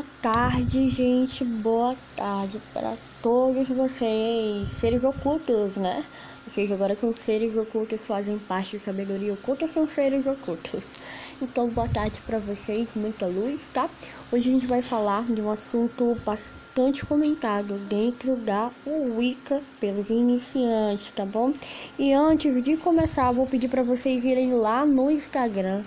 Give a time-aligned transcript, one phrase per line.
[0.00, 1.44] Boa tarde, gente.
[1.44, 6.02] Boa tarde para todos vocês, seres ocultos, né?
[6.46, 10.82] Vocês agora são seres ocultos, fazem parte da sabedoria oculta, são seres ocultos.
[11.42, 13.90] Então, boa tarde para vocês, muita luz, tá?
[14.32, 21.10] Hoje a gente vai falar de um assunto bastante comentado dentro da Wicca pelos iniciantes,
[21.10, 21.52] tá bom?
[21.98, 25.82] E antes de começar, vou pedir para vocês irem lá no Instagram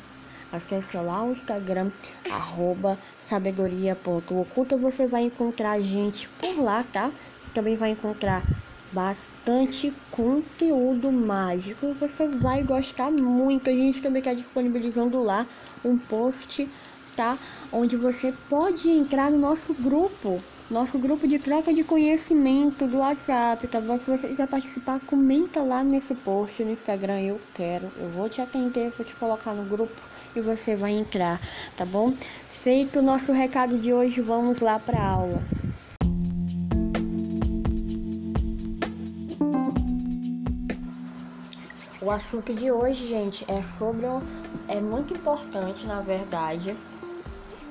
[0.53, 1.89] Acesse lá o Instagram,
[2.31, 4.77] arroba sabedoria.oculta.
[4.77, 7.09] Você vai encontrar a gente por lá, tá?
[7.39, 8.45] Você também vai encontrar
[8.91, 11.95] bastante conteúdo mágico.
[11.95, 13.67] Você vai gostar muito.
[13.67, 15.47] A gente também está disponibilizando lá
[15.83, 16.69] um post,
[17.15, 17.35] tá?
[17.71, 20.37] Onde você pode entrar no nosso grupo.
[20.71, 23.97] Nosso grupo de troca de conhecimento do WhatsApp, tá bom?
[23.97, 27.21] Se você quiser participar, comenta lá nesse post no Instagram.
[27.21, 29.93] Eu quero, eu vou te atender, vou te colocar no grupo
[30.35, 31.39] e você vai entrar,
[31.75, 32.13] tá bom?
[32.49, 35.43] Feito o nosso recado de hoje, vamos lá para a aula.
[42.01, 44.21] O assunto de hoje, gente, é sobre um,
[44.67, 46.75] é muito importante, na verdade.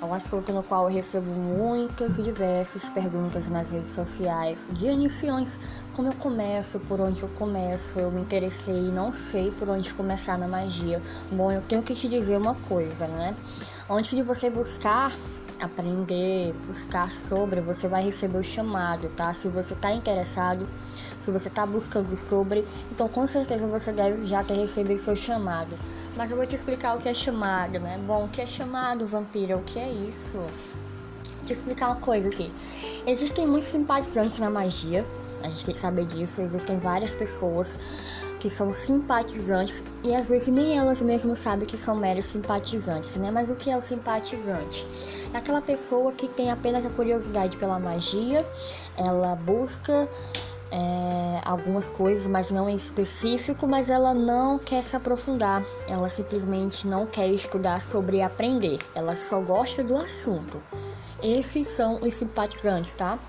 [0.03, 4.89] É um assunto no qual eu recebo muitas e diversas perguntas nas redes sociais de
[4.89, 5.57] iniciantes
[5.95, 9.95] como eu começo, por onde eu começo, eu me interessei e não sei por onde
[9.95, 11.01] começar na magia.
[11.31, 13.37] Bom, eu tenho que te dizer uma coisa, né?
[13.89, 15.13] Antes de você buscar
[15.65, 19.33] aprender, buscar sobre, você vai receber o chamado, tá?
[19.33, 20.67] Se você tá interessado,
[21.19, 25.77] se você tá buscando sobre, então com certeza você deve já ter recebido seu chamado.
[26.17, 27.99] Mas eu vou te explicar o que é chamado, né?
[28.07, 29.57] Bom, o que é chamado, vampira?
[29.57, 30.39] O que é isso?
[30.39, 32.53] Vou te explicar uma coisa aqui.
[33.07, 35.05] Existem muitos simpatizantes na magia,
[35.43, 36.41] a gente tem que saber disso.
[36.41, 37.79] Existem várias pessoas
[38.43, 43.31] que são simpatizantes e às vezes nem elas mesmas sabem que são meros simpatizantes, né?
[43.31, 44.85] Mas o que é o simpatizante?
[45.33, 48.45] É aquela pessoa que tem apenas a curiosidade pela magia,
[48.97, 50.09] ela busca
[50.73, 56.89] é, algumas coisas, mas não em específico, mas ela não quer se aprofundar, ela simplesmente
[56.89, 60.61] não quer estudar sobre aprender, ela só gosta do assunto.
[61.23, 63.21] Esses são os simpatizantes, tá?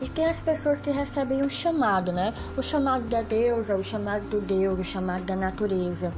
[0.00, 2.34] E tem as pessoas que recebem o chamado, né?
[2.56, 6.12] O chamado da deusa, o chamado do Deus, o chamado da natureza.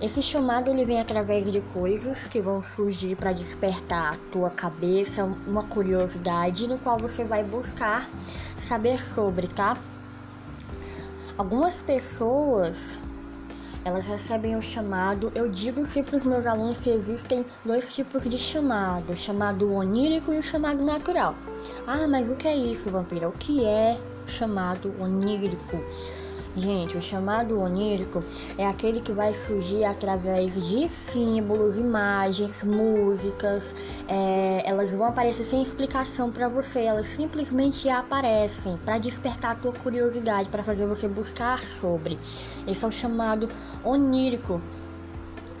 [0.00, 5.24] Esse chamado ele vem através de coisas que vão surgir para despertar a tua cabeça,
[5.46, 8.08] uma curiosidade no qual você vai buscar
[8.66, 9.76] saber sobre, tá?
[11.38, 12.98] Algumas pessoas
[13.86, 15.30] elas recebem o chamado.
[15.32, 19.72] Eu digo sempre para os meus alunos que existem dois tipos de chamado: o chamado
[19.72, 21.36] onírico e o chamado natural.
[21.86, 23.28] Ah, mas o que é isso, vampira?
[23.28, 25.76] O que é chamado onírico?
[26.56, 28.24] Gente, o chamado onírico
[28.56, 33.74] é aquele que vai surgir através de símbolos, imagens, músicas.
[34.08, 39.72] É, elas vão aparecer sem explicação para você, elas simplesmente aparecem para despertar a tua
[39.74, 42.18] curiosidade, para fazer você buscar sobre.
[42.66, 43.50] Esse é o chamado
[43.84, 44.58] onírico.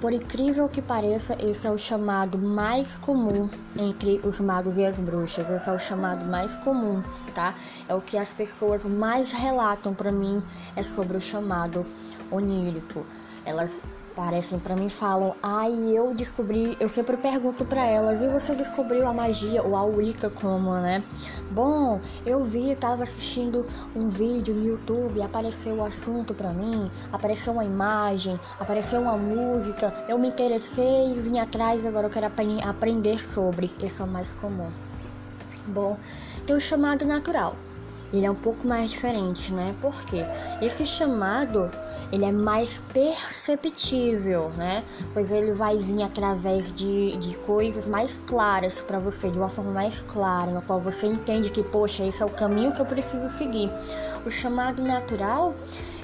[0.00, 3.48] Por incrível que pareça, esse é o chamado mais comum
[3.78, 5.48] entre os magos e as bruxas.
[5.48, 7.02] Esse é o chamado mais comum,
[7.34, 7.54] tá?
[7.88, 10.42] É o que as pessoas mais relatam para mim
[10.76, 11.86] é sobre o chamado
[12.30, 13.06] onírico.
[13.44, 13.82] Elas
[14.16, 19.06] parecem para mim falam, ai, eu descobri, eu sempre pergunto para elas, e você descobriu
[19.06, 21.04] a magia ou a Wicca como, né?
[21.50, 27.52] Bom, eu vi, tava assistindo um vídeo no YouTube, apareceu o assunto para mim, apareceu
[27.52, 32.26] uma imagem, apareceu uma música, eu me interessei e vim atrás, agora eu quero
[32.64, 33.70] aprender sobre.
[33.82, 34.70] Esse é o mais comum.
[35.66, 35.98] Bom,
[36.46, 37.54] tem o chamado natural.
[38.12, 39.74] Ele é um pouco mais diferente, né?
[39.80, 40.24] Porque
[40.62, 41.70] esse chamado
[42.12, 44.84] ele é mais perceptível, né?
[45.12, 49.72] Pois ele vai vir através de, de coisas mais claras para você, de uma forma
[49.72, 53.28] mais clara, no qual você entende que, poxa, esse é o caminho que eu preciso
[53.28, 53.70] seguir.
[54.24, 55.54] O chamado natural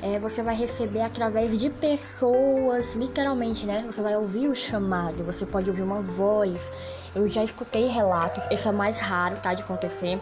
[0.03, 3.85] é, você vai receber através de pessoas, literalmente, né?
[3.87, 6.71] Você vai ouvir o chamado, você pode ouvir uma voz.
[7.15, 9.55] Eu já escutei relatos, esse é mais raro, tá?
[9.55, 10.21] De acontecer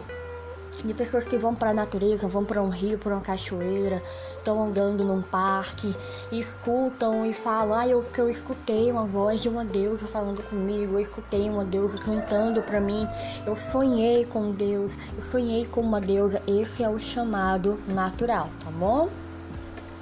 [0.83, 4.01] de pessoas que vão para a natureza, vão para um rio, para uma cachoeira,
[4.37, 5.95] estão andando num parque,
[6.31, 10.41] e escutam e falam: "Ah, eu que eu escutei uma voz de uma deusa falando
[10.43, 13.07] comigo, eu escutei uma deusa cantando para mim,
[13.45, 16.41] eu sonhei com Deus, eu sonhei com uma deusa".
[16.47, 19.09] Esse é o chamado natural, tá bom?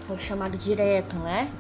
[0.08, 1.52] É o chamado direto, né?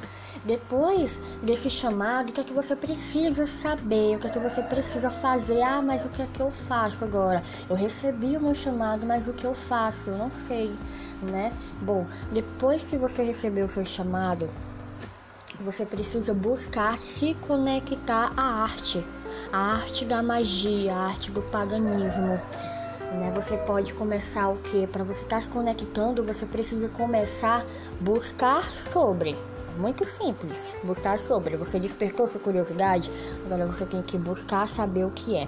[0.45, 4.15] Depois desse chamado, o que é que você precisa saber?
[4.15, 5.61] O que é que você precisa fazer?
[5.61, 7.43] Ah, mas o que é que eu faço agora?
[7.69, 10.09] Eu recebi o meu chamado, mas o que eu faço?
[10.09, 10.73] Eu não sei,
[11.21, 11.53] né?
[11.81, 14.49] Bom, depois que você recebeu o seu chamado,
[15.59, 19.05] você precisa buscar se conectar à arte,
[19.51, 22.39] a arte da magia, a arte do paganismo.
[23.11, 23.31] Né?
[23.33, 24.87] Você pode começar o que?
[24.87, 27.65] Para você estar tá se conectando, você precisa começar a
[28.03, 29.35] buscar sobre.
[29.79, 31.55] Muito simples, buscar sobre.
[31.55, 33.09] Você despertou sua curiosidade,
[33.45, 35.47] agora você tem que buscar saber o que é.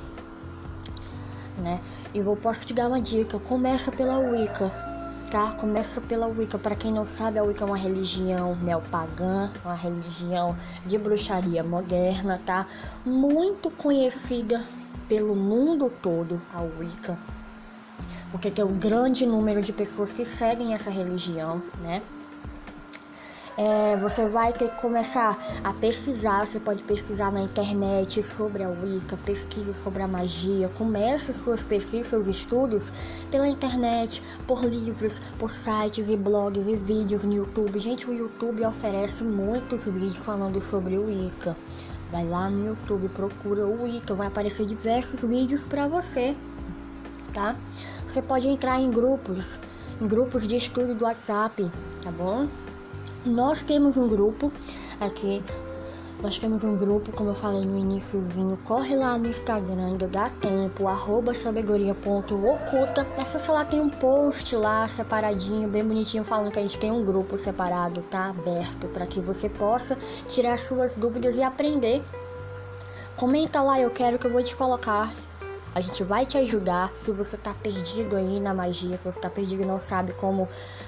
[1.57, 1.81] Né?
[2.13, 4.72] E eu posso te dar uma dica: começa pela Wicca
[5.30, 5.51] tá?
[5.51, 6.60] Começa pela Wicca.
[6.60, 10.56] Para quem não sabe, a Wicca é uma religião neopagã, uma religião
[10.86, 12.68] de bruxaria moderna, tá?
[13.06, 14.62] Muito conhecida
[15.07, 17.18] pelo mundo todo, a Wicca.
[18.31, 22.01] Porque tem um grande número de pessoas que seguem essa religião, né?
[23.57, 26.45] É, você vai ter que começar a pesquisar.
[26.45, 30.69] Você pode pesquisar na internet sobre a Wicca, pesquisa sobre a magia.
[30.77, 32.92] Comece suas pesquisas, seus estudos
[33.30, 37.80] pela internet, por livros, por sites e blogs e vídeos no YouTube.
[37.80, 41.56] Gente, o YouTube oferece muitos vídeos falando sobre o Wicca.
[42.12, 46.36] Vai lá no YouTube, procura o Wicca, vai aparecer diversos vídeos para você,
[47.33, 47.56] tá?
[48.06, 49.57] Você pode entrar em grupos,
[50.01, 51.71] em grupos de estudo do WhatsApp,
[52.03, 52.50] tá bom?
[53.26, 54.52] Nós temos um grupo
[55.00, 55.44] aqui.
[56.24, 60.28] Nós temos um grupo, como eu falei no iníciozinho, corre lá no Instagram, ainda dá
[60.30, 63.06] tempo, arroba sabedoria.oculta.
[63.18, 67.06] Essa lá tem um post lá separadinho, bem bonitinho, falando que a gente tem um
[67.06, 68.30] grupo separado, tá?
[68.30, 69.96] Aberto, para que você possa
[70.28, 72.04] tirar suas dúvidas e aprender.
[73.16, 75.12] Comenta lá, eu quero que eu vou te colocar
[75.74, 79.30] a gente vai te ajudar se você tá perdido aí na magia, se você tá
[79.30, 80.48] perdido e não sabe como,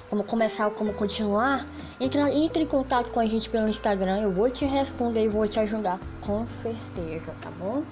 [0.10, 1.66] como começar ou como continuar.
[2.00, 5.48] Entre, entre em contato com a gente pelo Instagram, eu vou te responder e vou
[5.48, 7.84] te ajudar com certeza, tá bom?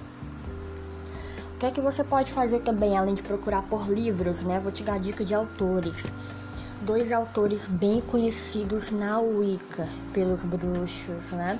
[1.55, 4.59] O que é que você pode fazer também, além de procurar por livros, né?
[4.59, 6.11] Vou te dar dica de autores.
[6.81, 11.57] Dois autores bem conhecidos na Wicca pelos bruxos, né?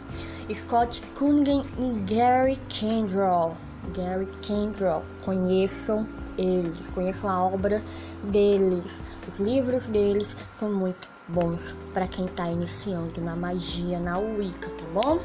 [0.51, 3.55] Scott Cunningham e Gary Kendall
[3.95, 5.03] Gary Cantrell.
[5.23, 6.07] Conheçam
[6.37, 7.81] eles, conheçam a obra
[8.23, 9.01] deles.
[9.27, 14.85] Os livros deles são muito bons para quem está iniciando na magia, na Wicca, tá
[14.93, 15.19] bom?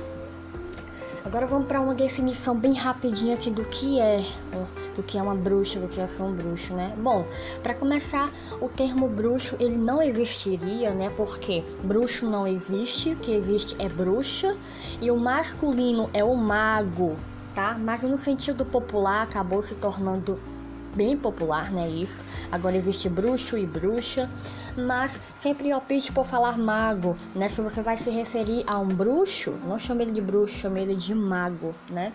[1.27, 4.25] Agora vamos para uma definição bem rapidinha aqui do que é,
[4.95, 6.95] do que é uma bruxa, do que é ser um bruxo, né?
[6.97, 7.27] Bom,
[7.65, 8.31] para começar,
[8.61, 11.11] o termo bruxo ele não existiria, né?
[11.17, 14.57] Porque bruxo não existe, o que existe é bruxa
[15.01, 17.17] e o masculino é o mago,
[17.57, 17.75] tá?
[17.79, 20.39] Mas no sentido popular acabou se tornando
[20.95, 21.89] bem popular, né?
[21.89, 22.23] Isso.
[22.53, 24.31] Agora existe bruxo e bruxa,
[24.77, 27.49] mas sempre opte por falar mago, né?
[27.49, 30.95] Se você vai se referir a um bruxo, não chame ele de bruxo, chame ele
[30.95, 32.13] de mago, né?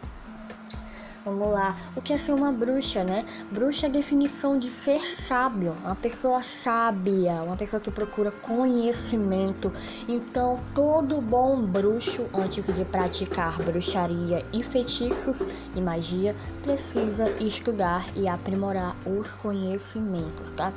[1.24, 1.76] Vamos lá.
[1.96, 3.24] O que é ser uma bruxa, né?
[3.52, 9.72] Bruxa é a definição de ser sábio, uma pessoa sábia, uma pessoa que procura conhecimento.
[10.08, 15.46] Então, todo bom bruxo, antes de praticar bruxaria e feitiços
[15.76, 20.74] e magia, precisa estudar e aprimorar os conhecimentos, tá?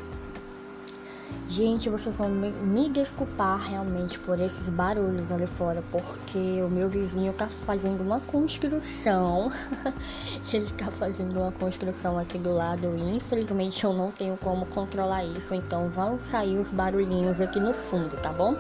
[1.49, 7.33] Gente, vocês vão me desculpar realmente por esses barulhos ali fora, porque o meu vizinho
[7.33, 9.53] tá fazendo uma construção.
[10.53, 15.25] Ele tá fazendo uma construção aqui do lado e infelizmente eu não tenho como controlar
[15.25, 18.57] isso, então vão sair os barulhinhos aqui no fundo, tá bom?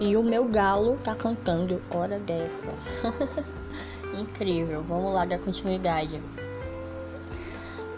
[0.00, 2.72] E o meu galo tá cantando hora dessa.
[4.16, 4.82] Incrível.
[4.84, 6.20] Vamos lá dar continuidade.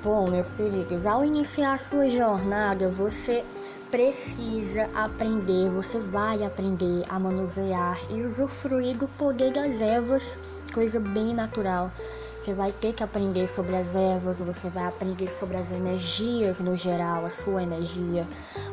[0.02, 3.44] Bom, meus queridos, ao iniciar a sua jornada, você
[3.90, 10.38] precisa aprender, você vai aprender a manusear e usufruir do poder das ervas,
[10.72, 11.90] coisa bem natural.
[12.38, 16.76] Você vai ter que aprender sobre as ervas, você vai aprender sobre as energias no
[16.76, 18.26] geral, a sua energia,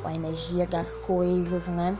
[0.05, 1.97] a energia das coisas, né?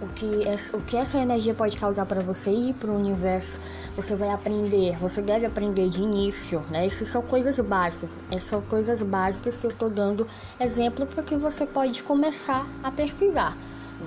[0.00, 0.26] O que,
[0.74, 3.58] o que essa energia pode causar para você e para o universo,
[3.94, 6.86] você vai aprender, você deve aprender de início, né?
[6.86, 10.26] Essas são coisas básicas, essas são coisas básicas que eu estou dando
[10.60, 13.56] exemplo para que você pode começar a pesquisar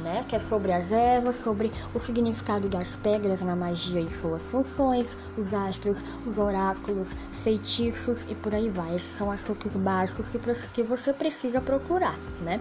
[0.04, 0.24] né?
[0.28, 5.18] Que é sobre as ervas, sobre o significado das pedras na magia e suas funções,
[5.38, 8.96] os astros, os oráculos, feitiços e por aí vai.
[8.96, 10.28] Esses são assuntos básicos
[10.74, 12.60] que você precisa procurar, né?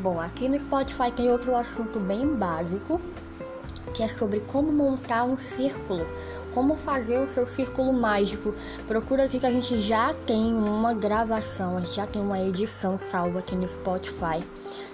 [0.00, 3.00] Bom, aqui no Spotify tem outro assunto bem básico,
[3.94, 6.06] que é sobre como montar um círculo
[6.54, 8.52] como fazer o seu círculo mágico.
[8.86, 12.96] Procura aqui que a gente já tem uma gravação, a gente já tem uma edição
[12.96, 14.44] salva aqui no Spotify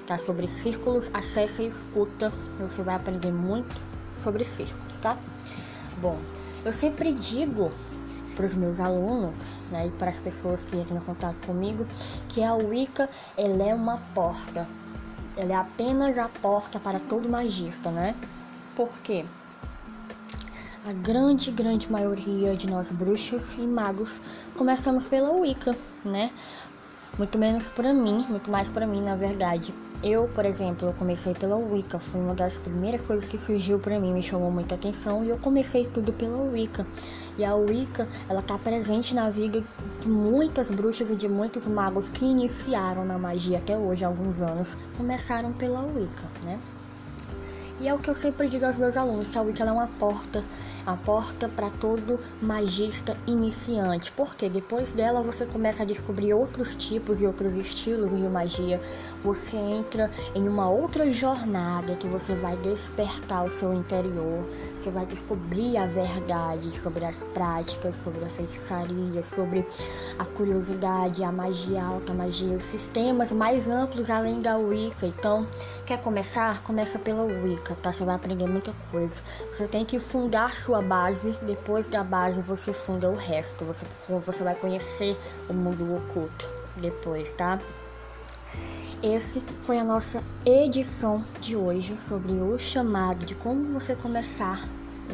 [0.07, 0.19] tá?
[0.19, 3.77] Sobre círculos, acesse e escuta, você vai aprender muito
[4.13, 5.17] sobre círculos, tá?
[6.01, 6.19] Bom,
[6.65, 7.71] eu sempre digo
[8.35, 11.87] para os meus alunos, né, e para as pessoas que entram em contato comigo,
[12.29, 14.69] que a Wicca, ela é uma porta.
[15.37, 18.15] Ela é apenas a porta para todo magista, né?
[18.75, 19.25] Por quê?
[20.87, 24.21] a grande, grande maioria de nós bruxos e magos
[24.55, 26.31] começamos pela Wicca, né?
[27.19, 29.73] Muito menos para mim, muito mais para mim, na verdade.
[30.03, 33.99] Eu, por exemplo, eu comecei pela Wicca, foi uma das primeiras coisas que surgiu para
[33.99, 36.87] mim, me chamou muita atenção e eu comecei tudo pela Wicca.
[37.39, 39.65] E a Wicca, ela tá presente na vida
[40.01, 44.43] de muitas bruxas e de muitos magos que iniciaram na magia até hoje, há alguns
[44.43, 46.61] anos, começaram pela Wicca, né?
[47.79, 50.43] E é o que eu sempre digo aos meus alunos, a Wicca é uma porta,
[50.87, 57.21] a porta para todo magista iniciante, porque depois dela você começa a descobrir outros tipos
[57.21, 58.81] e outros estilos de magia.
[59.23, 64.43] Você entra em uma outra jornada que você vai despertar o seu interior,
[64.75, 69.67] você vai descobrir a verdade sobre as práticas, sobre a feitiçaria, sobre
[70.19, 75.07] a curiosidade, a magia alta, a magia, os sistemas mais amplos além da Wicca.
[75.07, 75.47] Então,
[75.87, 76.65] Quer começar?
[76.65, 77.93] Começa pela Wicca, tá?
[77.93, 79.21] Você vai aprender muita coisa.
[79.53, 83.65] Você tem que fundar sua base, depois da base você funda o resto.
[83.65, 83.85] Você,
[84.25, 85.17] você vai conhecer
[85.49, 86.47] o mundo oculto
[86.77, 87.59] depois, tá?
[89.03, 94.59] Esse foi a nossa edição de hoje sobre o chamado de como você começar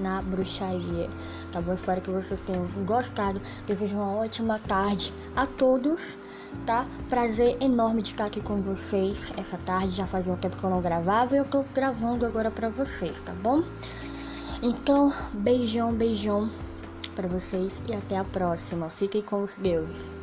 [0.00, 1.08] na bruxaria.
[1.50, 1.72] Tá bom?
[1.72, 3.40] Espero que vocês tenham gostado.
[3.66, 6.16] Desejo uma ótima tarde a todos
[6.66, 6.86] tá?
[7.08, 9.90] Prazer enorme de estar aqui com vocês essa tarde.
[9.90, 13.20] Já fazia um tempo que eu não gravava e eu tô gravando agora para vocês,
[13.20, 13.62] tá bom?
[14.62, 16.50] Então, beijão, beijão
[17.14, 18.88] para vocês e até a próxima.
[18.88, 20.21] Fiquem com os deuses.